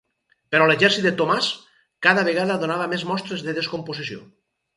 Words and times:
Però 0.53 0.69
l'exèrcit 0.69 1.03
de 1.07 1.11
Tomàs 1.19 1.49
cada 2.07 2.23
vegada 2.29 2.57
donava 2.65 2.89
més 2.95 3.05
mostres 3.13 3.45
de 3.51 3.57
descomposició. 3.61 4.21